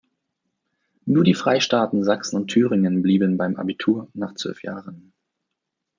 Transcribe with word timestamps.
Nur 1.05 1.23
die 1.23 1.35
Freistaaten 1.35 2.03
Sachsen 2.03 2.37
und 2.37 2.47
Thüringen 2.47 3.03
blieben 3.03 3.37
beim 3.37 3.55
Abitur 3.57 4.09
nach 4.15 4.33
zwölf 4.33 4.63
Jahren. 4.63 5.13